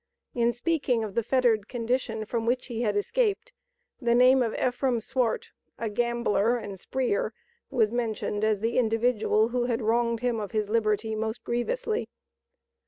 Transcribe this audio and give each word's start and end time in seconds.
In 0.33 0.51
speaking 0.51 1.03
of 1.03 1.13
the 1.13 1.21
fettered 1.21 1.69
condition 1.69 2.25
from 2.25 2.47
which 2.47 2.65
he 2.65 2.81
had 2.81 2.97
escaped, 2.97 3.53
the 4.01 4.15
name 4.15 4.41
of 4.41 4.55
Ephraim 4.55 4.99
Swart, 4.99 5.51
"a 5.77 5.89
gambler 5.89 6.57
and 6.57 6.79
spree'r" 6.79 7.33
was 7.69 7.91
mentioned 7.91 8.43
as 8.43 8.61
the 8.61 8.79
individual 8.79 9.49
who 9.49 9.65
had 9.65 9.79
wronged 9.83 10.21
him 10.21 10.39
of 10.39 10.53
his 10.53 10.69
liberty 10.71 11.13
most 11.13 11.43
grievously. 11.43 12.09